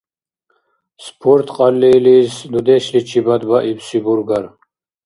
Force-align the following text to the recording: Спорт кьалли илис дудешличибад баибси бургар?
Спорт 1.05 1.47
кьалли 1.55 1.89
илис 1.97 2.33
дудешличибад 2.51 3.41
баибси 3.51 3.97
бургар? 4.05 4.45